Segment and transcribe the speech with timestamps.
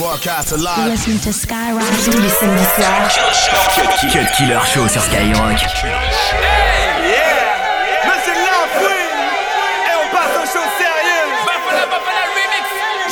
[0.00, 0.88] Broadcast alive.
[0.88, 3.12] Listen to Skyrock tous les samedis soirs.
[4.10, 5.60] Cut Killer Show sur Skyrock.
[8.02, 9.02] Mais c'est l'enfoui
[9.84, 11.36] Et on passe aux choses sérieuses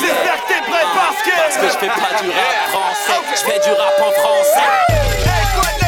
[0.00, 3.42] J'espère que t'es prêt parce que Parce que je fais pas du rap français, je
[3.44, 4.68] fais du rap en français.
[4.88, 5.87] Hey,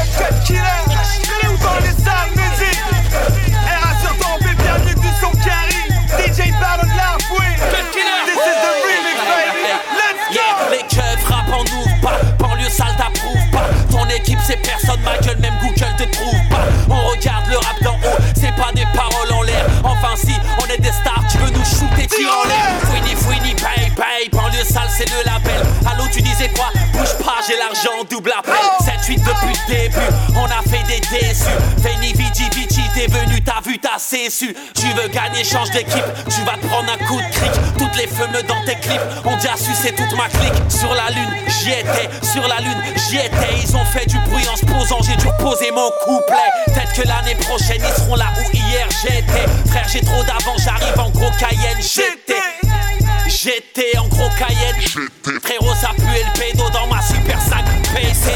[15.04, 16.64] ma gueule, même Google te trouve pas.
[16.88, 19.66] On regarde le rap d'en haut, c'est pas des paroles en l'air.
[19.84, 22.80] Enfin si, on est des stars, tu veux nous shooter, tire en l'air.
[22.82, 24.30] Fouini, fouini, paye, paye, banlieue sale
[25.00, 25.62] c'est le label.
[25.90, 26.66] Allô, tu disais quoi?
[26.92, 28.52] Bouge pas, j'ai l'argent, double appel.
[28.84, 29.96] 7-8 depuis le début,
[30.36, 31.45] on a fait des déçus.
[31.78, 34.54] Veni, Vici, Vici, t'es venu, t'as vu, t'as su.
[34.74, 37.50] Tu veux gagner, change d'équipe, tu vas te prendre un coup de cric.
[37.78, 40.52] Toutes les fumeux dans tes clips, on déjà su c'est toute ma clique.
[40.68, 43.57] Sur la lune, j'y étais, sur la lune, j'y étais.
[43.62, 46.51] Ils ont fait du bruit en se posant, j'ai dû poser mon couplet.
[46.66, 49.46] Peut-être que l'année prochaine ils seront là où hier j'étais.
[49.70, 52.60] Frère, j'ai trop d'avant, j'arrive en gros Cayenne, j'étais.
[53.43, 54.77] J'étais en gros Cayenne.
[55.43, 58.32] Frérot, ça pue le pédo dans ma super 5 PC.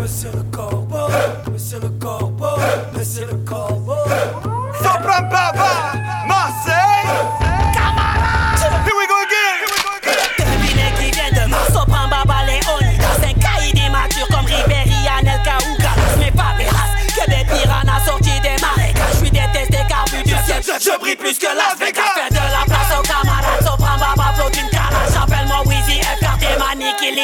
[0.00, 1.08] Monsieur le corbeau,
[1.52, 2.56] monsieur le corbeau,
[2.96, 3.92] monsieur le corbeau.
[4.78, 5.92] Sopran Baba
[6.26, 7.04] Marseille.
[8.86, 9.58] Here we go again.
[20.80, 21.92] Here we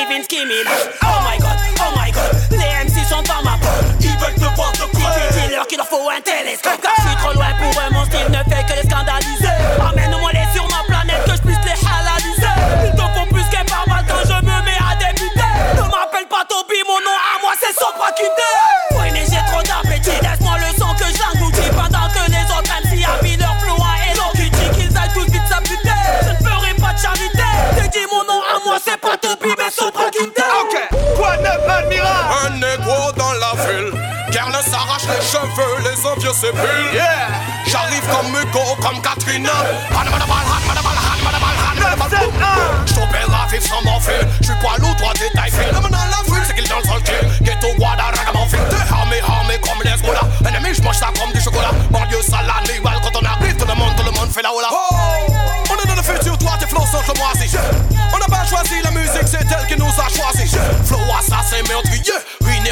[0.05, 3.94] Levinsky, Minaj Oh my god, oh my god, les MC sont dans ma peau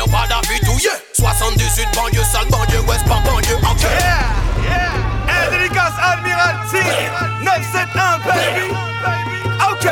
[0.00, 5.50] au pas d'habitouillé 78, banlieue, sale, banlieue, ouest, pas banlieue, ok Yeah Yeah.
[5.50, 6.84] Dédicace Admiralty
[7.42, 8.74] 971 baby.
[9.70, 9.90] Ok.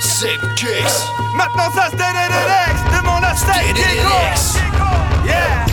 [0.00, 4.58] Zip case Maintenant ça se DDDX Demande à DDDX.
[5.24, 5.70] Yeah.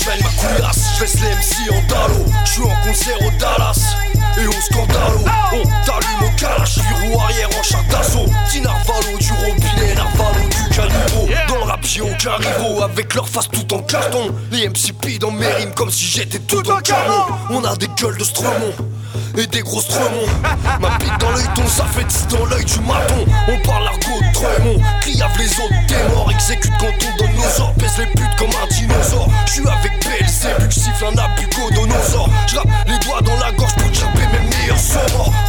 [0.00, 3.96] Cheval ma couillasse, je laisse les MC en dallo J'suis en concert au Dallas.
[4.38, 5.20] Et au scandalo.
[5.52, 8.26] On t'allume au calache, puis roue arrière en char d'assaut.
[8.46, 11.26] Petit narvalo du robinet, narvalo du caniveau
[11.98, 14.32] Aucun rivaux, avec leur face tout en carton.
[14.52, 18.16] Les MC dans mes rimes comme si j'étais tout en carton On a des gueules
[18.16, 18.72] de Stremont
[19.36, 20.26] et des gros stremons
[20.80, 23.26] Ma bite dans l'œil, ton ça fait 10 dans l'œil du maton.
[23.48, 26.30] On parle argot de Tremont, criave les autres, t'es mort.
[26.30, 29.28] Exécute quand on donne nos ordres, pèse les putes comme un dinosaure.
[29.46, 30.00] J'suis avec
[30.58, 34.09] vu que siffle un abucodonosaure J'rappe les doigts dans la gorge pour chapper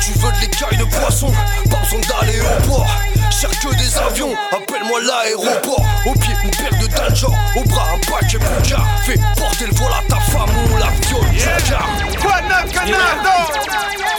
[0.02, 1.32] Tu veux de l'écaille de poisson,
[1.70, 2.88] pas besoin d'aller au port.
[3.30, 5.86] Cherche que des avions, appelle-moi l'aéroport.
[6.06, 9.92] Au pied une paire de daljors, au bras un paquet Bouga Fais porter le vol
[9.92, 11.80] à ta femme, on la viole, Jaja
[12.20, 13.62] Quoi de neuf Canardo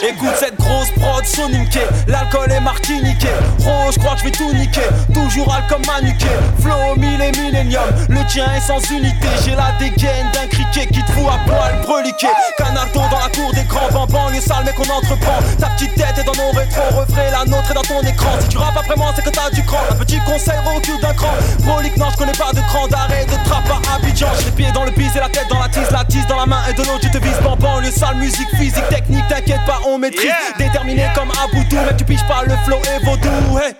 [0.05, 3.29] Écoute cette grosse prod soniquée, l'alcool est martiniqué.
[3.61, 6.27] Gros, je crois que je vais tout niquer, toujours al comme manuqué.
[6.61, 9.29] Flow mille et millénium, le tien est sans unité.
[9.45, 12.27] J'ai la dégaine d'un criquet qui te fout à poil breliqué.
[12.59, 15.39] Canardo dans la cour des grands bambans, les sales mais qu'on entreprend.
[15.59, 18.31] Ta petite tête est dans nos rétros, refrais, la nôtre est dans ton écran.
[18.41, 19.79] Si tu rappes après moi, c'est que t'as du cran.
[19.91, 21.35] Un petit conseil, recule d'un cran.
[21.61, 24.29] Brolique, non, je connais pas de cran d'arrêt de trappe à Abidjan.
[24.39, 26.39] J'ai les pieds dans le pis et la tête dans la tise, la tise dans
[26.39, 27.83] la main et de l'autre, tu te vises bambam.
[27.83, 30.31] Le sale musique, physique, technique, t'inquiète pas, on maîtrise.
[30.59, 33.75] Déterminé comme Aboudou, mec, tu piges pas le flow et vaudou, hey.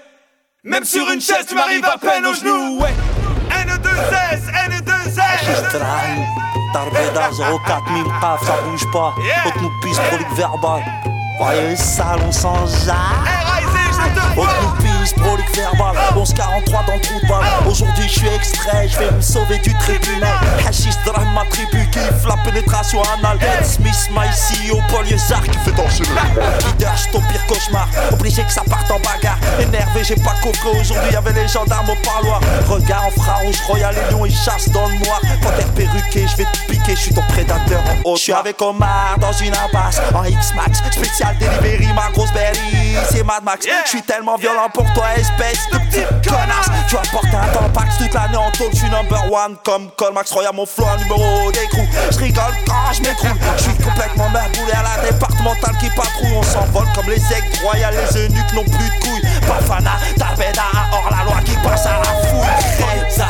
[0.65, 2.95] Même sur une chaise tu m'arrives à peine aux genoux ouais.
[3.51, 7.31] N2S N2S Tarbeda
[7.67, 9.15] 04000 paf, ça bouge pas.
[9.47, 10.83] Haute nous pisse, prolique verbal.
[11.39, 12.89] Voyez sale, on s'en jette.
[12.89, 13.77] R.I.Z.
[13.93, 18.02] je te Haute vois nous pisse, prolique verbal 11-43 dans le trou de balle Aujourd'hui
[18.23, 20.39] suis extrait, je vais me sauver du tribunal.
[20.67, 23.39] Hashis drame ma tribu kiffe la pénétration anale.
[23.65, 27.89] Smith, my CEO, Paul qui fait danser le Leader, ton pire cauchemar.
[28.13, 29.39] Obligé que ça parte en bagarre.
[29.61, 30.81] Énervé, j'ai pas compris.
[30.81, 32.41] Aujourd'hui y'avait les gendarmes au parloir.
[32.69, 35.21] Regarde en rouge, royal et lion, ils chassent dans le noir.
[35.43, 38.17] Panthère perruqué, je vais te piquer, je suis ton prédateur en haut.
[38.17, 40.01] Je suis avec Omar dans une impasse.
[40.15, 44.85] En X-Max, spécial delivery, ma grosse berry C'est Mad Max, je suis tellement violent pour
[44.93, 46.71] toi espèce de petite connasse.
[46.89, 50.67] Tu vas porter un tampax toute l'année en suis number one Comme Colmax Royal, mon
[50.67, 55.77] flow numéro d'écrou Je rigole quand je m'écroule, je suis complètement merboulé à la départementale
[55.81, 59.93] qui patrouille On s'envole comme les aigles royales, les eunuques n'ont plus de couilles Bafana,
[60.17, 62.49] Tabeda, hors la loi qui passe à la fouille
[63.09, 63.27] ça, ça,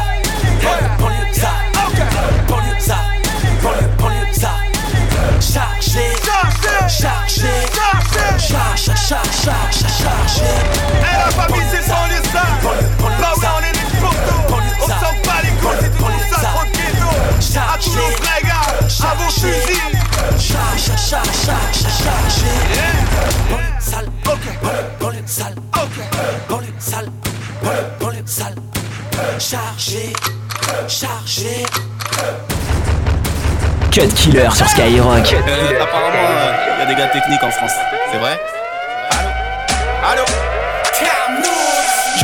[24.17, 24.39] Ok,
[26.71, 26.93] ok.
[29.39, 30.13] Chargé,
[30.89, 31.67] chargé.
[33.91, 35.35] Cut Killer sur Skyrock.
[35.35, 36.17] Euh, apparemment,
[36.77, 37.73] il y a des gars techniques en France.
[38.11, 38.41] C'est vrai
[40.03, 40.52] Allô Allô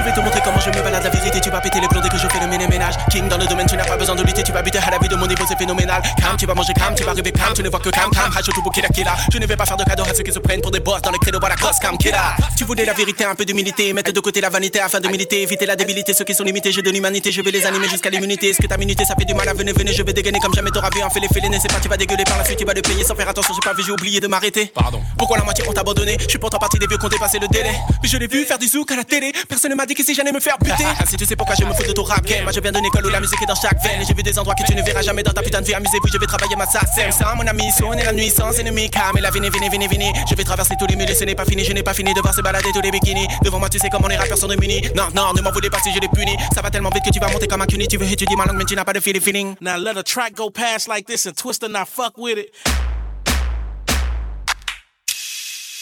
[0.08, 1.04] vais te montrer comment je me balade.
[1.04, 2.94] La vérité Tu vas péter les plombs dès que je fais le ménage.
[3.10, 4.42] King dans le domaine tu n'as pas besoin de lutter.
[4.42, 6.02] Tu vas buter à la vie de mon niveau c'est phénoménal.
[6.20, 7.54] Calme tu vas manger calme tu vas rêver calme.
[7.54, 8.32] Tu ne vois que calme calme.
[8.36, 10.38] Hacho tout killa killa Je ne vais pas faire de cadeaux à ceux qui se
[10.38, 11.38] prennent pour des boss Dans le credo.
[11.40, 13.92] La cross calme killa Tu voulais la vérité un peu d'humilité.
[13.92, 15.42] Mettre de côté la vanité afin de militer.
[15.42, 16.72] Éviter la débilité ceux qui sont limités.
[16.72, 18.50] J'ai de l'humanité je vais les animer jusqu'à l'immunité.
[18.50, 20.54] Est-ce que ta minute ça fait du mal à venir venez je vais dégainer comme
[20.54, 20.70] jamais.
[20.70, 22.64] T'auras vu en fait les félines C'est pas tu vas dégueuler par la suite tu
[22.64, 23.54] vas le payer sans faire attention.
[23.54, 24.66] J'ai pas vu j'ai oublié de m'arrêter.
[24.74, 25.00] Pardon.
[25.16, 26.16] Pourquoi la moitié ont abandonné?
[26.20, 27.72] Je suis pourtant partie des vieux qui ont dépassé le délai.
[28.02, 29.32] Mais je l'ai vu faire du zouk à la télé.
[29.48, 30.56] Personne ne m'a dit que si j'allais me faire
[31.08, 32.44] si tu sais pourquoi je me fous de ton rap game.
[32.44, 34.00] Moi je viens d'une école où la musique est dans chaque veine.
[34.00, 35.74] Et j'ai vu des endroits que tu ne verras jamais dans ta putain de vie.
[35.74, 39.18] Amusez-vous je vais travailler ma sassem Sans mon ami sonner la nuit sans ennemi Calme
[39.18, 41.34] et la vini vini vini vini Je vais traverser tous les murs et ce n'est
[41.34, 41.64] pas fini.
[41.64, 43.26] Je n'ai pas fini de voir se balader tous les bikinis.
[43.42, 44.82] Devant moi tu sais comment les rappeurs sont démunis.
[44.94, 46.36] Non non ne m'en voulez pas si je les punis.
[46.54, 48.44] Ça va tellement vite que tu vas monter comme un cuny Tu veux étudier ma
[48.44, 49.56] langue mais tu n'as pas de feeling feeling.
[49.60, 52.97] Now let a track go past like this and twist and not fuck with it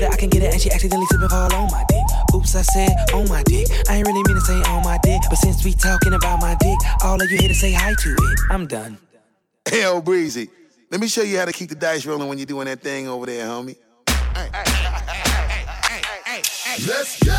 [0.00, 0.52] With it, I can get it.
[0.52, 2.04] And she accidentally slipping fall on my dick.
[2.34, 3.66] Oops, I said on my dick.
[3.88, 5.20] I ain't really mean to say on my dick.
[5.28, 8.10] But since we talking about my dick, all of you here to say hi to
[8.10, 8.38] it.
[8.50, 8.98] I'm done.
[9.68, 10.48] Hell, Breezy.
[10.90, 13.06] Let me show you how to keep the dice rolling when you're doing that thing
[13.08, 13.76] over there, homie.
[14.08, 14.62] Hey, hey,
[16.26, 16.42] hey,
[16.86, 17.32] Let's go!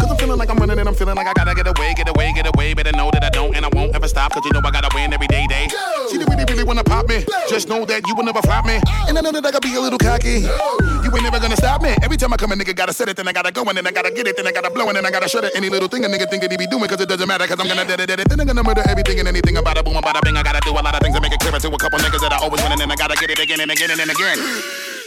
[0.00, 2.08] Cause I'm feeling like I'm running and I'm feeling like I gotta get away, get
[2.08, 2.74] away, get away.
[2.74, 4.32] Better know that I don't and I won't ever stop.
[4.32, 5.68] Cause you know I gotta win every day, day.
[5.68, 6.08] Go.
[6.08, 7.22] See, they really, really wanna pop me.
[7.22, 7.48] Go.
[7.48, 8.80] Just know that you will never flop me.
[8.86, 9.06] Oh.
[9.08, 10.42] And I know that I gotta be a little cocky.
[10.42, 10.87] Go.
[11.08, 11.96] You ain't never gonna stop me.
[12.02, 13.86] Every time I come, a nigga gotta set it, then I gotta go, and then
[13.86, 15.52] I gotta get it, then I gotta blow, and then I gotta shut it.
[15.56, 17.58] Any little thing a nigga think that he be doing, cause it doesn't matter, cause
[17.58, 18.28] I'm gonna dead it, dead it.
[18.28, 20.36] Then I'm gonna murder everything and anything about a boom, about a bing.
[20.36, 22.20] I gotta do a lot of things to make it clear to a couple niggas
[22.20, 24.87] that I always win, and then I gotta get it again and again and again.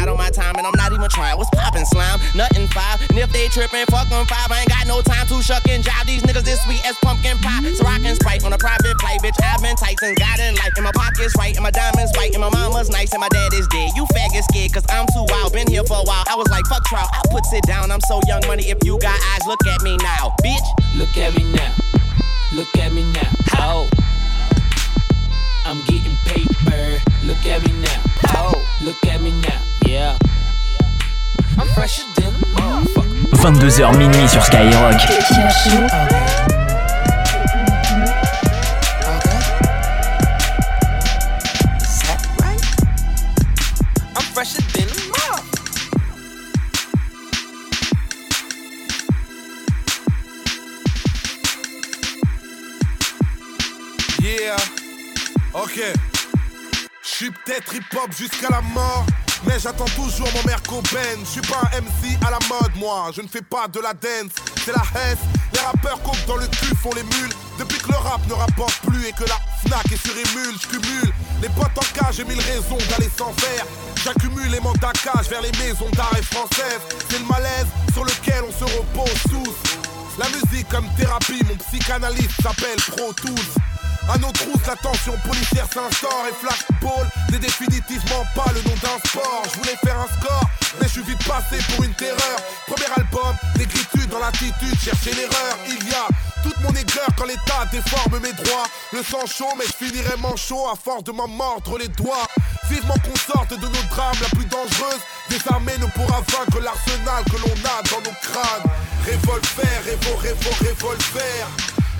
[0.00, 0.56] not on my time.
[0.56, 1.34] And I'm not even try.
[1.34, 2.18] What's poppin', slime?
[2.34, 3.00] Nothing five.
[3.10, 4.48] And if they trippin', fuck them five.
[4.48, 6.06] I ain't got no time to shuck and jive.
[6.06, 7.60] These niggas this sweet as pumpkin pie.
[7.76, 9.36] So I can sprite on a private flight, bitch.
[9.44, 10.72] I've been Tyson, got in life.
[10.76, 13.52] And my pockets right, and my diamonds white, and my mama's nice, and my dad
[13.52, 13.92] is dead.
[13.94, 15.52] You faggot scared, cause I'm too wild.
[15.52, 16.24] Been here for a while.
[16.28, 17.08] I was like, fuck trial.
[17.12, 17.90] I put it down.
[17.90, 18.70] I'm so young money.
[18.70, 20.68] If you got eyes, look at me now, bitch.
[20.96, 21.74] Look at me now.
[22.54, 23.30] Look at me now.
[23.58, 23.88] Oh.
[25.66, 26.98] I'm getting paper.
[27.24, 28.02] Look at me now.
[28.28, 28.54] Oh.
[28.82, 29.69] Look at me now.
[29.90, 30.16] Yeah.
[31.58, 33.58] I'm fresher than a motherfucker.
[33.58, 34.94] 22h minuit sur Skyrock.
[54.22, 54.56] Yeah,
[55.54, 55.80] ok.
[57.02, 59.04] Je suis peut-être hip-hop jusqu'à la mort,
[59.44, 61.18] mais j'attends toujours mon mère Cobain.
[61.24, 63.10] Je suis pas un MC à la mode, moi.
[63.14, 64.32] Je ne fais pas de la dance,
[64.64, 65.18] c'est la hesse.
[65.52, 67.32] Les rappeurs comptent dans le cul, font les mules.
[67.58, 70.66] Depuis que le rap ne rapporte plus et que la Fnac est sur émule, je
[70.68, 71.12] cumule.
[71.42, 73.66] Les potes en cage, j'ai mille raisons d'aller sans faire.
[74.04, 76.80] J'accumule les mandats cage vers les maisons d'arrêt françaises.
[77.10, 79.56] C'est le malaise sur lequel on se repose tous.
[80.18, 83.69] La musique comme thérapie, mon psychanalyste s'appelle Pro Tools.
[84.12, 88.98] À nos trousses, la tension policière s'instaure et flashball n'est définitivement pas le nom d'un
[89.08, 89.42] sport.
[89.44, 90.50] Je voulais faire un score,
[90.80, 92.36] mais je suis vite passé pour une terreur.
[92.66, 95.56] Premier album, négritude dans l'attitude, chercher l'erreur.
[95.68, 96.08] Il y a
[96.42, 98.66] toute mon aigreur quand l'état déforme mes droits.
[98.92, 102.26] Le sang chaud, mais je finirai manchot à force de m'en mordre les doigts.
[102.68, 105.02] Vivement qu'on sorte de nos drames la plus dangereuse.
[105.28, 108.66] Désarmé ne pourra vaincre l'arsenal que l'on a dans nos crânes.
[109.06, 111.46] Revolver, révo, révo, revolver.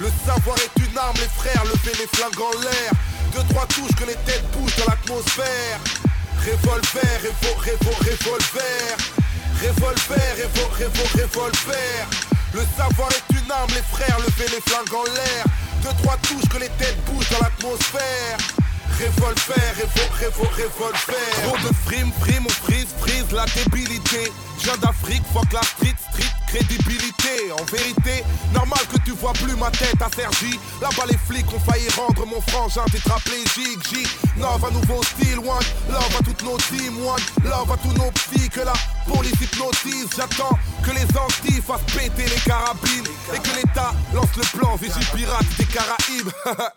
[0.01, 2.91] Le savoir est une arme, les frères, levez les flingues en l'air.
[3.35, 5.79] Deux, trois touches que les têtes bougent dans l'atmosphère.
[6.41, 8.97] Revolver, révo, révo, revolver.
[9.61, 12.09] Revolver, révo, révo, revolver.
[12.55, 15.45] Le savoir est une arme, les frères, levez les flingues en l'air.
[15.83, 18.39] Deux, trois touches que les têtes bougent dans l'atmosphère.
[18.97, 21.31] Revolver, révo, révo, revolver.
[21.45, 24.33] Trop de frime, frime, on frise, frise la débilité.
[24.59, 27.53] Je viens d'Afrique, fuck la street, street, crédibilité.
[27.53, 30.59] En vérité, normal que tu vois plus ma tête à Sergi.
[30.81, 33.79] Là-bas, les flics ont failli rendre mon frangin tétraplégique.
[33.89, 34.07] J,
[34.39, 35.67] love un nouveau style, one.
[35.89, 37.23] Love à toutes nos teams, one.
[37.45, 38.73] Love à tous nos petits que la
[39.07, 40.09] police hypnotise.
[40.17, 43.07] J'attends que les Antilles fassent péter les carabines.
[43.35, 46.33] Et que l'État lance le plan Vigipirate des Caraïbes.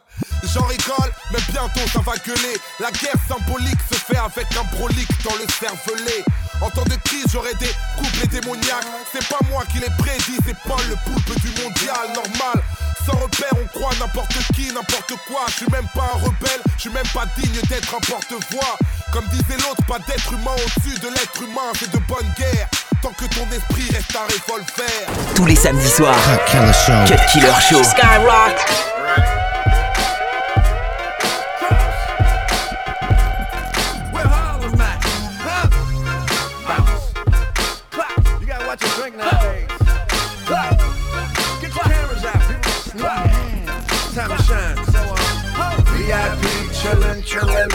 [0.54, 2.58] J'en rigole, mais bientôt ça va gueuler.
[2.80, 6.24] La guerre symbolique se fait avec un brolique dans le cervelet.
[6.62, 8.88] En temps de crise, j'aurais des couplets démoniaques.
[9.12, 12.14] C'est pas moi qui les prédis, c'est Paul le poulpe du mondial.
[12.14, 12.64] Normal,
[13.06, 15.42] sans repère, on croit n'importe qui, n'importe quoi.
[15.48, 18.78] Je suis même pas un rebelle, je suis même pas digne d'être un porte-voix.
[19.12, 22.68] Comme disait l'autre, pas d'être humain au-dessus de l'être humain, c'est de bonne guerre.
[23.02, 25.36] Tant que ton esprit reste un revolver.
[25.36, 26.16] Tous les samedis soirs.
[26.48, 27.84] Cut Killer Show.
[27.84, 29.43] Skyrock.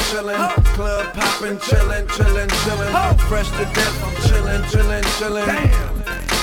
[0.08, 0.64] Chillin'.
[0.74, 3.18] Club poppin', chillin', chillin', chillin'.
[3.28, 5.46] Fresh to death, I'm chillin', chillin', chillin'.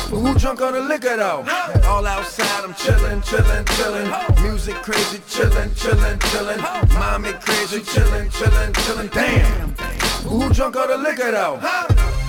[0.09, 1.43] But who drunk on the liquor though?
[1.87, 4.43] All outside, I'm chillin', chillin', chillin'.
[4.43, 6.59] Music crazy, chillin', chillin', chillin'.
[6.93, 9.09] Mommy crazy, chillin', chillin', chillin'.
[9.11, 9.75] Damn.
[10.29, 11.59] Who drunk on the liquor though?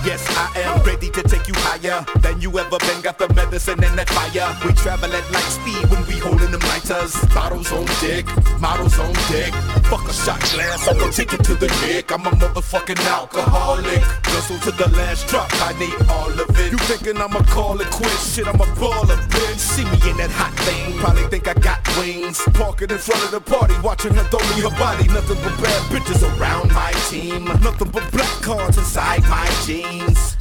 [0.05, 3.01] Yes, I am ready to take you higher than you ever been.
[3.01, 4.55] Got the medicine and that fire.
[4.65, 7.13] We travel at light speed when we holding them lighters.
[7.33, 8.25] Bottles on deck,
[8.59, 9.51] models on deck.
[9.91, 12.11] Fuck a shot glass, I'm gonna take it to the dick.
[12.11, 14.01] I'm a motherfucking alcoholic.
[14.23, 16.71] Guzzle to the last drop, I need all of it.
[16.71, 18.35] You thinking I'ma call it quits?
[18.35, 19.59] Shit, I'm a baller, bitch.
[19.59, 22.41] See me in that hot thing, probably think I got wings.
[22.53, 25.07] Parking in front of the party, watching her throw me her body.
[25.07, 27.45] Nothing but bad bitches around my team.
[27.45, 29.96] Nothing but black cards inside my jeans.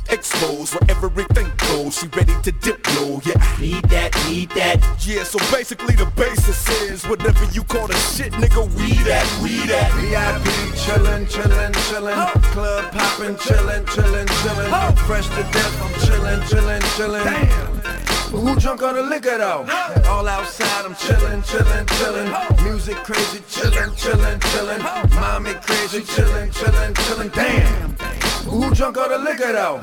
[0.08, 1.98] Exposed where everything goes.
[1.98, 3.20] She ready to dip low.
[3.24, 4.78] Yeah, need that, need that.
[5.06, 8.66] Yeah, so basically the basis is whatever you call the shit, nigga.
[8.76, 9.92] We that, we that.
[10.00, 12.42] VIP chillin', chillin', chillin'.
[12.52, 14.98] Club poppin', chillin', chillin', chillin'.
[15.06, 17.24] Fresh to death, I'm chillin', chillin', chillin'.
[17.24, 18.15] Damn.
[18.36, 19.64] But who drunk on the liquor though?
[20.10, 22.64] All outside, I'm chillin', chillin', chillin'.
[22.64, 25.14] Music crazy, chillin', chillin', chillin'.
[25.14, 27.32] Mommy crazy, chillin', chillin', chillin'.
[27.32, 27.96] Damn.
[27.96, 29.80] But who drunk on the liquor though?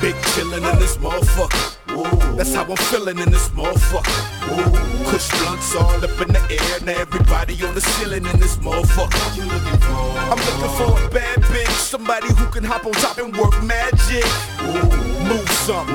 [0.00, 1.76] Big chillin' in this motherfucker.
[1.92, 4.18] Ooh, that's how I'm feeling in this motherfucker.
[4.50, 6.80] Ooh, Kush blunts all up in the air.
[6.82, 9.14] Now everybody on the ceiling in this motherfucker.
[10.28, 14.26] I'm looking for a bad bitch, somebody who can hop on top and work magic.
[15.22, 15.86] Move some,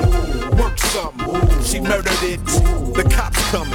[0.56, 1.16] work some.
[1.64, 2.44] She murdered it.
[2.92, 3.72] The cops coming.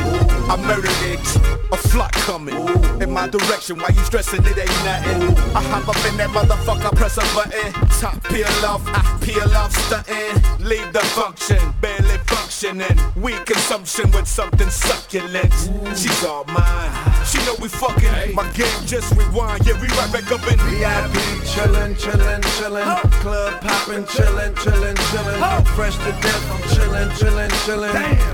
[0.52, 1.26] I murdered it.
[1.74, 2.56] A flock coming
[3.02, 3.80] in my direction.
[3.80, 4.46] Why you stressing?
[4.46, 5.22] It ain't nothing.
[5.56, 7.74] I hop up in that motherfucker, press a button.
[8.00, 10.38] Top peel off, I peel off, stunting.
[10.64, 12.98] Leave the function, barely functioning.
[13.16, 15.54] Weak consumption with something succulent.
[15.98, 16.92] She's all mine.
[17.26, 18.36] She know we fucking.
[18.36, 19.66] My game just rewind.
[19.66, 23.12] Yeah, we right back up in VIP chillin', chillin', chillin'.
[23.22, 25.68] Club poppin', chillin', chillin', chillin'.
[25.76, 27.94] Fresh to death, I'm chillin', chillin', chillin'.
[27.94, 28.28] Damn.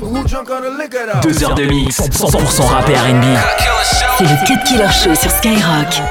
[0.00, 1.20] Who drunk on the liquor though?
[1.22, 3.24] Deux heures de mix, 100% rap et R&B.
[4.18, 6.02] C'est le Cut Killer Show sur Skyrock.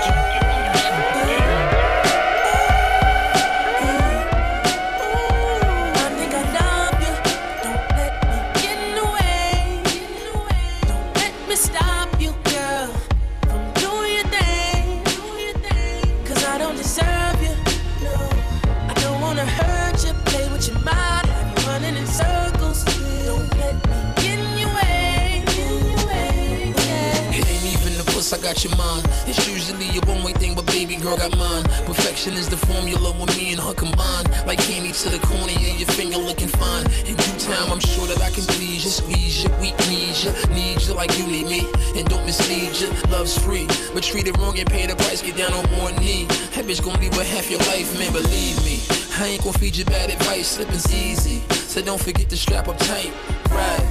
[43.26, 43.66] Love's free.
[43.94, 46.26] But treat it wrong and pay the price, get down on one knee.
[46.54, 48.80] That bitch gonna be with half your life, man, believe me.
[49.18, 51.42] I ain't gonna feed you bad advice, slipping's easy.
[51.50, 53.12] So don't forget to strap up tight,
[53.50, 53.84] right?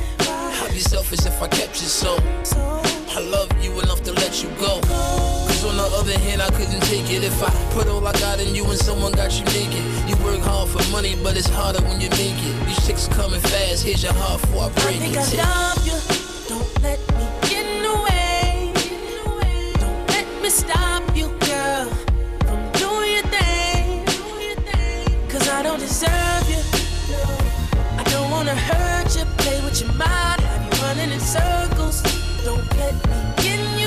[0.62, 2.16] I'd be selfish if I kept you so.
[3.16, 4.80] I love you enough to let you go.
[5.48, 8.40] Cause on the other hand, I couldn't take it if I put all I got
[8.40, 9.84] in you and someone got you naked.
[10.08, 12.66] You work hard for money, but it's harder when you make it.
[12.66, 15.38] These chicks coming fast, here's your heart before I I break think it.
[15.38, 16.23] I love you.
[28.54, 29.24] Hurt you.
[29.38, 32.02] Play with your mind, have you running in circles.
[32.44, 33.83] Don't let me in your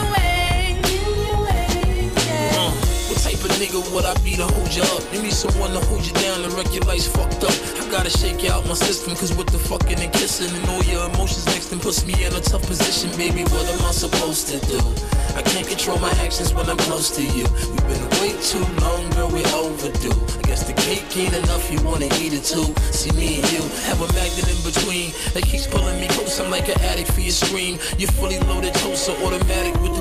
[3.67, 5.03] nigga would I be to hold you up?
[5.13, 7.51] You need someone to hold you down and wreck your life's fucked up.
[7.51, 10.83] I gotta shake you out my system, cause with the fucking and kissing and all
[10.83, 13.43] your emotions next and puts me in a tough position, baby.
[13.43, 14.79] What am I supposed to do?
[15.35, 17.43] I can't control my actions when I'm close to you.
[17.43, 20.15] We've been way too long, girl, we overdue.
[20.39, 22.71] I guess the cake ain't enough, you wanna eat it too.
[22.91, 26.39] See me and you have a magnet in between that keeps pulling me close.
[26.39, 27.79] I'm like an addict for your scream.
[27.97, 29.96] You're fully loaded, toaster, automatic with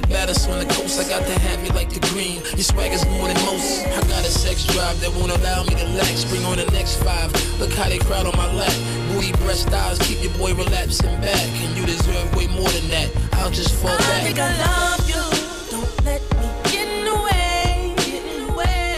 [0.00, 2.42] the baddest on the coast, I got to have you like the green.
[2.52, 3.86] Your swagger's more than most.
[3.86, 6.24] I got a sex drive that won't allow me to lax.
[6.26, 7.32] Bring on the next five.
[7.58, 8.76] Look how they crowd on my lap.
[9.08, 11.48] Booty breast styles keep your boy relapsing back.
[11.64, 13.08] And you deserve way more than that.
[13.40, 14.22] I'll just fall I back.
[14.24, 15.24] think I love you.
[15.72, 17.94] Don't let me get in the way.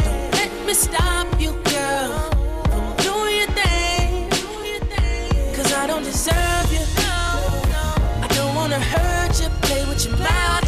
[0.03, 2.11] Don't let me stop you, girl,
[2.75, 4.31] from doing your thing.
[5.55, 6.83] Cause I don't deserve you.
[6.99, 9.49] I don't wanna hurt you.
[9.63, 10.67] Play with your mind.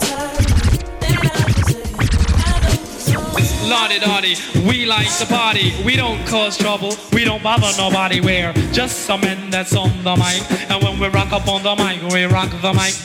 [3.41, 3.69] you.
[3.69, 4.35] Lottie
[4.67, 5.73] we like to party.
[5.83, 8.21] We don't cause trouble, we don't bother nobody.
[8.21, 10.41] We're just some men that's on the mic.
[10.69, 12.95] And when we rock up on the mic, we rock the mic.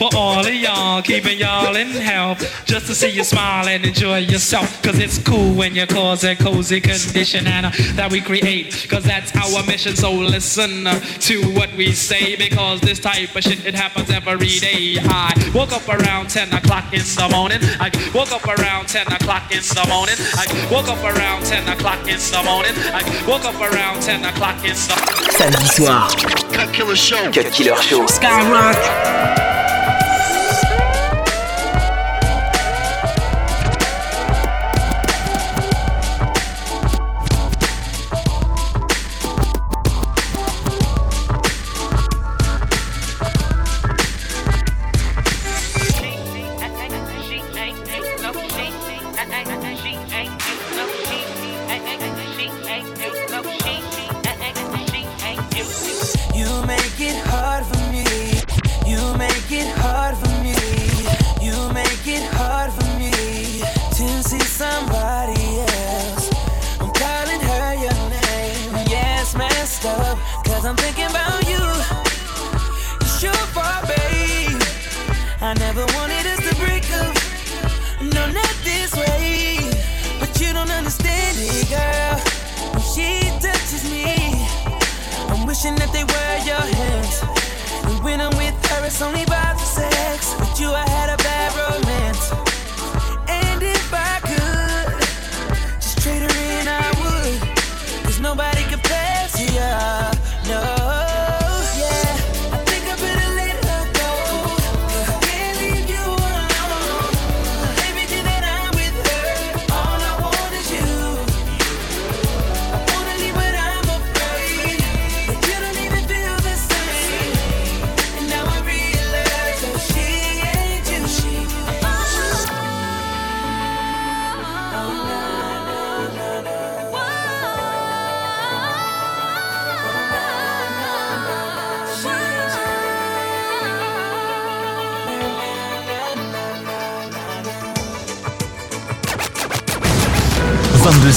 [0.00, 2.40] For all of y'all, keeping y'all in health.
[2.64, 4.82] Just to see you smile and enjoy yourself.
[4.82, 8.86] Cause it's cool when you cause a cozy condition and uh, that we create.
[8.88, 9.94] Cause that's our mission.
[9.94, 12.34] So listen uh, to what we say.
[12.34, 14.96] Because this type of shit, it happens every day.
[15.04, 17.58] I woke up around 10 o'clock in the morning.
[17.78, 20.16] I woke up around 10 o'clock in the morning.
[20.32, 22.72] I woke up around 10 o'clock in the morning.
[22.96, 24.96] I woke up around 10 o'clock in the
[25.36, 26.08] Samedi soir,
[26.56, 27.30] Cut Killer Show.
[27.30, 28.06] Cut Killer Show.
[28.06, 29.39] Skyrock.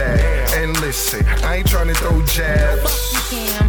[0.00, 1.24] And listen.
[1.44, 3.12] I ain't trying to throw jabs.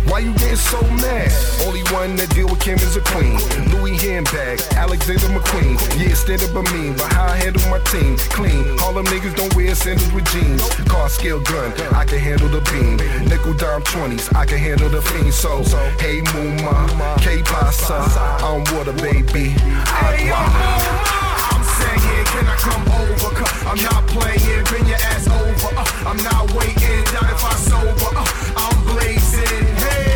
[0.09, 1.31] Why you getting so mad?
[1.65, 3.39] Only one that deal with Kim is a queen.
[3.71, 5.75] Louis handbag, Alexander McQueen.
[5.99, 8.17] Yeah, stand up a mean, but how I handle my team?
[8.29, 8.79] Clean.
[8.81, 10.69] All them niggas don't wear sandals with jeans.
[10.85, 12.97] Car scale gun, I can handle the beam.
[13.27, 15.33] Nickel dime 20s, I can handle the fiend.
[15.33, 15.63] So,
[15.99, 18.05] hey Mooma, K Pasa,
[18.43, 19.55] I'm water baby.
[19.87, 21.22] Aqua.
[22.25, 23.35] Can I come over?
[23.35, 25.75] Cause I'm not playing, bring your ass over.
[25.75, 28.09] Uh, I'm not waiting, not if I sober.
[28.15, 29.65] Uh, I'm blazing.
[29.75, 30.12] Hey.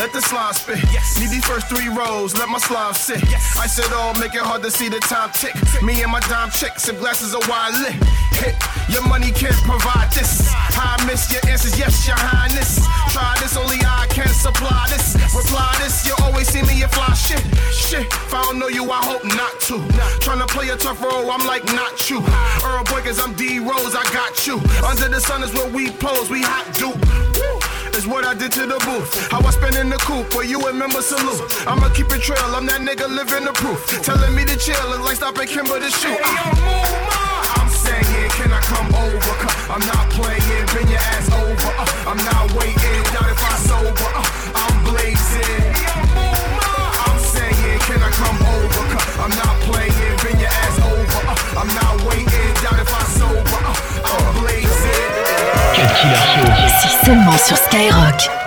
[0.00, 0.80] Let the slide spit.
[1.20, 3.20] Need these first three rows, let my slide sit.
[3.60, 5.52] I said all, make it hard to see the time tick.
[5.82, 7.92] Me and my dime chicks and glasses of wine lit.
[8.32, 8.56] Hit,
[8.88, 10.48] your money can't provide this.
[10.56, 12.80] I miss your answers, yes, your highness.
[13.12, 15.20] Try this, only I can supply this.
[15.36, 17.44] Reply this, you always see me in fly shit.
[17.68, 19.84] Shit, if I don't know you, I hope not to.
[20.24, 22.24] Tryna play a tough role, I'm like not you.
[22.64, 24.64] Earl Boy, cause I'm D Rose, I got you.
[24.80, 27.29] Under the sun is where we pose, we hot dupe.
[27.96, 29.12] Is what I did to the booth.
[29.30, 31.42] How I spend in the coop, where you remember salute.
[31.66, 33.84] I'ma keep it trail, I'm that nigga living the proof.
[34.00, 36.16] Telling me to chill, it's like stopping Kimber to shoot.
[36.16, 36.72] Hey, yo,
[37.60, 39.34] I'm saying, can I come over?
[39.42, 41.72] Cause I'm not playing, bring your ass over.
[41.76, 44.10] Uh, I'm not waiting, doubt if I sober.
[44.16, 44.24] Uh,
[44.54, 45.60] I'm blazing.
[45.76, 46.70] Hey, yo,
[47.04, 48.82] I'm saying, can I come over?
[48.96, 51.20] Cause I'm not playing, bring your ass over.
[51.26, 52.29] Uh, I'm not waiting,
[56.00, 56.52] Killer Show.
[56.80, 58.39] C'est seulement sur Skyrock.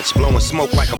[0.00, 0.96] Branch blowing smoke like a.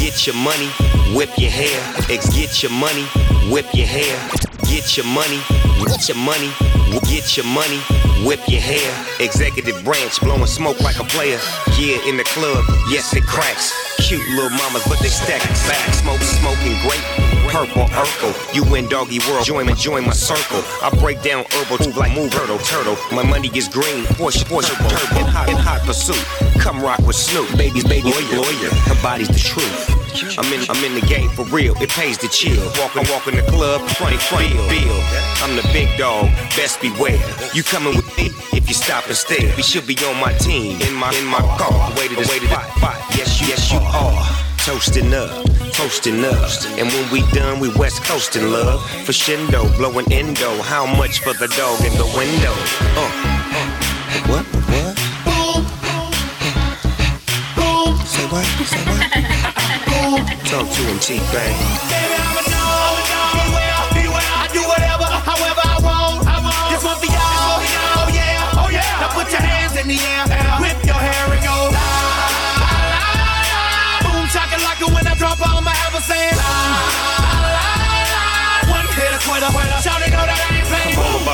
[0.00, 0.68] Get your money,
[1.14, 1.76] whip your hair.
[2.08, 3.04] Ex get your money,
[3.52, 4.16] whip your hair.
[4.64, 5.36] Get your money,
[5.84, 6.48] get your money,
[7.04, 7.76] get your money,
[8.24, 8.88] whip your hair.
[9.20, 11.38] Executive branch blowing smoke like a player.
[11.76, 13.68] Yeah, in the club, yes it cracks.
[14.00, 15.92] Cute little mamas, but they stack back.
[15.92, 17.04] Smoke, smoking great.
[17.52, 20.64] Purple Urkel, you in doggy world, join me, join my circle.
[20.80, 22.96] I break down herbal move like move turtle, turtle.
[23.12, 25.20] My money gets green, Porsche, Porsche, turbo.
[25.20, 26.16] In hot, in hot pursuit,
[26.60, 28.42] come rock with Snoop, baby's baby lawyer.
[28.42, 28.70] lawyer.
[28.88, 30.02] Her body's the truth.
[30.38, 31.74] I'm in, I'm in the game for real.
[31.80, 32.62] It pays to chill.
[32.78, 34.98] Walk, I walk in the club, front, front, bill.
[35.40, 37.20] I'm the big dog, best beware.
[37.54, 39.54] You coming with me if you stop and stare.
[39.56, 41.92] We should be on my team, in my, in my car.
[41.96, 42.96] Waited, waited, spot.
[43.16, 44.24] Yes, you, yes, you are.
[44.58, 45.30] Toasting up,
[45.72, 46.50] toasting up.
[46.78, 48.80] And when we done, we west coasting love.
[49.04, 50.62] For shindo, blowing endo.
[50.62, 52.54] How much for the dog in the window?
[52.94, 53.10] Uh,
[53.54, 53.92] uh.
[54.28, 55.11] What?
[58.32, 58.48] What?
[58.48, 58.64] What?
[58.64, 59.04] Say what?
[60.48, 61.52] Talk to him, T-Bang.
[64.32, 66.24] I do whatever, however I want.
[66.72, 67.60] This one for y'all.
[67.60, 69.04] Oh yeah, oh yeah.
[69.04, 70.31] Now put your hands in the air,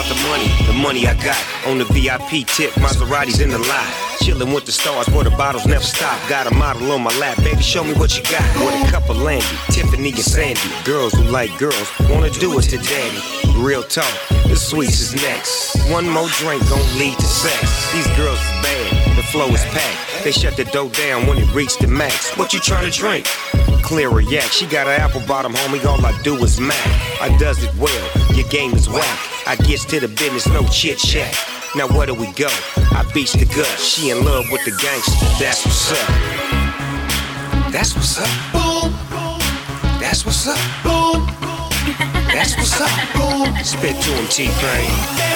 [0.09, 1.39] the money, the money I got.
[1.67, 4.09] On the VIP tip, Maseratis in the lot.
[4.23, 6.17] Chillin' with the stars where the bottles never stop.
[6.29, 8.43] Got a model on my lap, baby, show me what you got.
[8.59, 10.61] With a cup of Landy, Tiffany and Sandy.
[10.85, 13.21] Girls who like girls wanna do it to daddy.
[13.59, 14.13] Real talk,
[14.49, 15.77] the sweets is next.
[15.91, 17.93] One more drink gon' lead to sex.
[17.93, 20.25] These girls is bad, the flow is packed.
[20.25, 22.37] They shut the door down when it reached the max.
[22.37, 23.27] What you tryna drink?
[23.89, 24.53] Clear a yak.
[24.53, 25.83] She got an apple bottom, homie.
[25.87, 26.77] All I do is mac.
[27.23, 28.35] I does it well.
[28.35, 29.19] Your game is whack.
[29.47, 31.35] I gets to the business, no chit chat.
[31.75, 32.49] Now where do we go?
[32.93, 33.67] I beats the gut.
[33.79, 35.25] She in love with the gangster.
[35.43, 37.73] That's what's up.
[37.73, 38.29] That's what's up.
[38.53, 38.93] Boom.
[39.99, 40.59] That's what's up.
[40.85, 41.27] Boom.
[42.29, 42.91] That's what's up.
[43.15, 43.65] Boom.
[43.65, 45.28] Spit to him, T-Pain.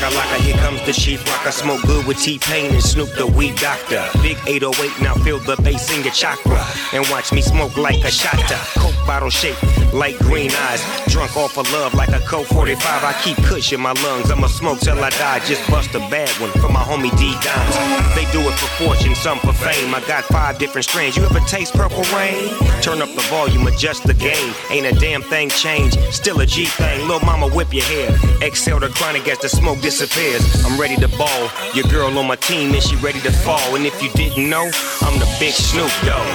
[0.00, 1.46] Shaka laka, here comes the chief rock.
[1.46, 4.02] I smoke good with T-Pain and Snoop the weed doctor.
[4.22, 6.64] Big 808, now feel the bass in your chakra.
[6.94, 8.56] And watch me smoke like a shotta.
[8.80, 10.82] Coke bottle shaped like green eyes.
[11.08, 12.80] Drunk off of love like a Coke 45.
[13.04, 14.30] I keep kush in my lungs.
[14.30, 15.40] I'ma smoke till I die.
[15.40, 18.14] Just bust a bad one for my homie D Dimes.
[18.14, 19.94] They do it for fortune, some for fame.
[19.94, 21.16] I got five different strains.
[21.16, 22.48] You ever taste purple rain?
[22.80, 24.54] Turn up the volume, adjust the gain.
[24.70, 26.00] Ain't a damn thing changed.
[26.10, 27.06] Still a G thing.
[27.06, 28.16] Lil' mama whip your hair.
[28.40, 30.64] Exhale the chronic as the smoke disappears.
[30.64, 31.50] I'm ready to ball.
[31.74, 33.74] Your girl on my team and she ready to fall.
[33.74, 34.70] And if you didn't know,
[35.02, 36.30] I'm the big Snoop Dogg.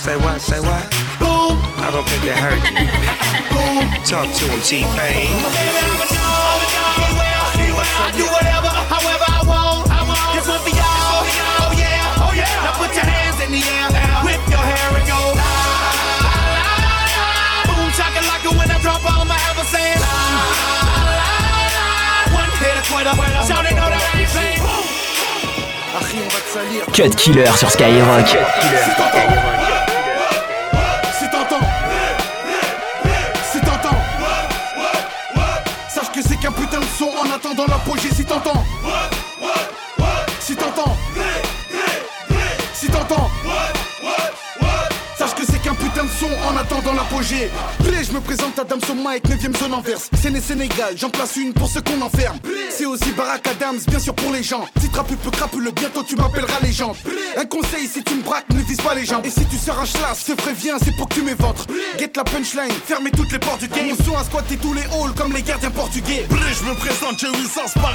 [0.00, 0.40] Say what?
[0.40, 0.88] Say what?
[1.20, 1.60] Boom.
[1.84, 2.88] I don't think that hurt you.
[3.52, 3.84] Boom.
[4.08, 5.28] Talk to him, T-Pain.
[7.92, 9.84] I do whatever, however I want.
[10.32, 11.28] This one for y'all.
[11.60, 12.64] Oh yeah, oh yeah.
[12.64, 14.01] Now put your hands in the air,
[26.92, 28.26] Cut Killer sur Skyrock.
[28.28, 28.34] Si
[31.30, 31.66] t'entends,
[33.50, 33.96] si t'entends,
[35.88, 38.10] sache que c'est qu'un putain de son en attendant l'apogée.
[38.14, 38.64] Si t'entends,
[40.38, 40.96] si t'entends,
[42.72, 43.30] si t'entends,
[45.18, 47.50] sache que c'est qu'un putain de son en attendant l'apogée.
[48.12, 50.10] Je me présente à Damso Mike, 9ème zone inverse.
[50.20, 52.38] Séné Sénégal, j'en place une pour ceux qu'on enferme.
[52.68, 54.66] C'est aussi Barack Adams, bien sûr pour les gens.
[54.82, 56.94] Si trapu peu crapule, bientôt tu m'appelleras légende.
[57.38, 59.22] Un conseil, si tu me braques, ne vise pas les gens.
[59.22, 61.64] Et si tu sers un schlass, ce préviens, c'est pour que tu m'éventres.
[61.98, 63.88] Get la punchline, fermez toutes les portes du game.
[63.88, 66.26] Mon son a squatté tous les halls comme les gardiens portugais.
[66.28, 67.94] Je me présente, j'ai 800 par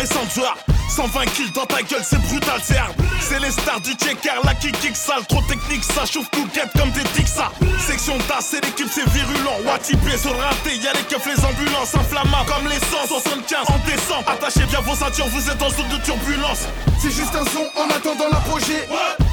[0.89, 2.95] 120 kills dans ta gueule, c'est brutal, c'est hard.
[3.21, 5.25] C'est les stars du checker, la qui kick sale.
[5.27, 7.51] Trop technique, ça chauffe tout guette comme des tics, ça.
[7.85, 9.59] Section DAS, c'est l'équipe, c'est virulent.
[9.65, 11.93] Watipé sur raté, y'a les keufs, les ambulances.
[11.93, 14.23] Inflammables comme l'essence, 75 en décembre.
[14.27, 16.65] Attachez bien vos ceintures, vous êtes en zone de turbulence.
[16.99, 18.87] C'est juste un son en attendant l'apogée.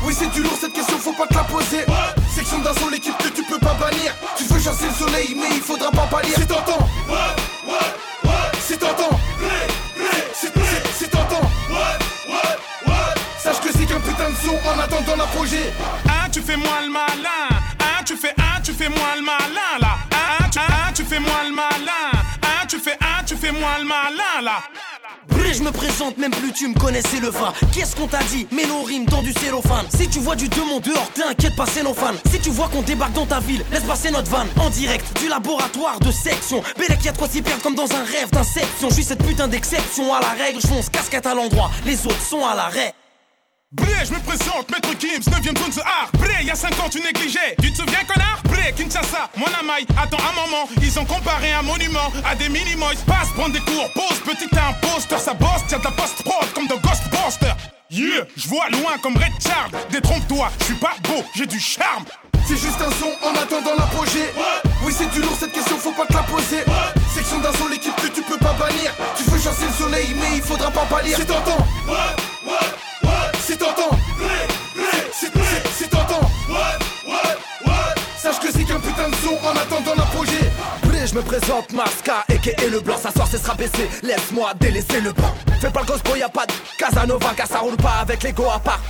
[0.04, 1.84] Oui, c'est du lourd, cette question, faut pas te la poser.
[2.34, 4.14] Section d'assaut, l'équipe que tu peux pas bannir.
[4.36, 6.34] Tu veux chasser le soleil, mais il faudra pas pâlir.
[6.36, 6.88] Si t'entends,
[8.60, 9.18] si t'entends,
[14.24, 15.72] en attendant l'apogée.
[16.06, 17.48] Hein, tu fais moi le malin.
[17.80, 19.96] Hein, tu fais un, tu fais moi le malin là.
[20.12, 22.10] Hein, tu, hein, tu fais moi le malin.
[22.42, 24.62] Hein, tu fais un, tu fais moi le malin là.
[25.28, 27.52] Bré, je me présente, même plus tu me connais, c'est le va.
[27.72, 28.46] Qu'est-ce qu'on t'a dit?
[28.50, 29.86] Mais nos rimes dans du cellophane.
[29.88, 32.14] Si tu vois du demande dehors, t'inquiète pas, c'est nos fans.
[32.30, 34.44] Si tu vois qu'on débarque dans ta ville, laisse passer notre van.
[34.60, 36.62] En direct du laboratoire de section.
[36.78, 38.88] Bélec, y'a de quoi s'y perdre comme dans un rêve d'inception.
[38.88, 40.60] Je suis cette putain d'exception à la règle.
[40.60, 42.94] Je fonce casquette à l'endroit, les autres sont à l'arrêt.
[43.74, 46.10] Bré, je me présente, Maître Gims, 9ème zone de art.
[46.14, 47.56] Bré, y'a 5 ans, tu négligeais.
[47.60, 48.40] Tu te souviens, connard?
[48.44, 49.84] Bré, Kinshasa, mon amaï.
[50.00, 52.94] Attends un moment, ils ont comparé un monument à des mini-moys.
[53.06, 54.48] Passe, prendre des cours, pause, petit
[54.80, 57.24] poster, ça bosse, tiens de la post-prod comme dans Ghost Boy.
[57.90, 59.70] Yeah, je vois loin comme Red Charles.
[59.90, 62.04] Détrompe-toi, je suis pas beau, j'ai du charme.
[62.46, 64.30] C'est juste un son en attendant l'apogée.
[64.84, 66.64] Oui, c'est du lourd cette question, faut pas te la poser.
[67.14, 68.92] Section d'un son, l'équipe que tu peux pas bannir.
[69.16, 71.16] Tu veux chasser le soleil, mais il faudra pas pâlir.
[71.16, 71.66] Si t'entends,
[73.44, 73.90] si t'entends,
[75.12, 76.30] si, si, si t'entends,
[78.16, 80.50] sache que c'est qu'un putain de son en attendant l'apogée.
[80.84, 83.88] Blé, je me présente, Masca, et le blanc, sa soir c'est sera baissé.
[84.02, 85.34] Laisse-moi délaisser le banc.
[85.60, 88.44] Fais pas le gosse, boy, y'a pas de Casanova, car ça roule pas avec l'ego
[88.50, 88.80] à part.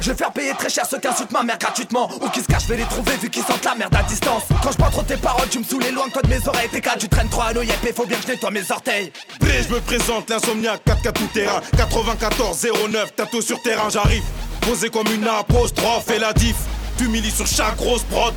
[0.00, 2.10] Je vais faire payer très cher ceux qui insultent ma mère gratuitement.
[2.20, 4.44] Ou qui se cachent, je vais les trouver vu qu'ils sentent la merde à distance.
[4.62, 6.68] Quand je prends trop tes paroles, tu me saoules loin que de mes oreilles.
[6.70, 9.12] T'es tu traînes trop à l'oeil, faut bien que je nettoie mes orteils.
[9.40, 11.60] Blé, je me présente, l'insomniaque, 4 tout terrain.
[11.76, 14.24] 94 09, tato sur terrain, j'arrive.
[14.62, 16.56] Posé comme une apostrophe et la diff.
[16.96, 18.34] T'humilies sur chaque grosse prod.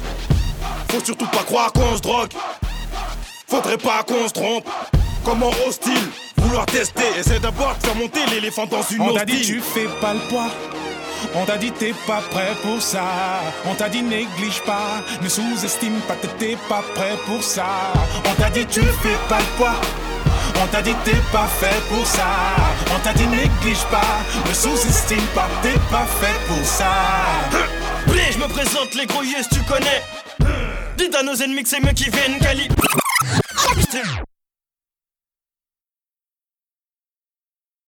[0.92, 2.32] Faut surtout pas croire qu'on se drogue.
[3.48, 4.70] Faudrait pas qu'on se trompe.
[5.24, 6.10] Comment hostile
[6.44, 9.88] Vouloir tester, essaie d'abord de faire monter l'éléphant dans une On t'a dit tu fais
[10.02, 10.50] pas le poids.
[11.36, 13.04] On t'a dit t'es pas prêt pour ça.
[13.66, 17.66] On t'a dit néglige pas, ne sous-estime pas, t'étais pas prêt pour ça.
[18.26, 19.76] On t'a dit tu fais pas le poids.
[20.62, 22.28] On t'a dit t'es pas fait pour ça.
[22.94, 26.92] On t'a dit néglige pas, ne sous-estime pas, t'es pas fait pour ça.
[28.08, 30.02] Blé, je me présente les gros yes, tu connais.
[30.98, 32.68] Dites à nos ennemis que c'est mieux qui viennent, Cali.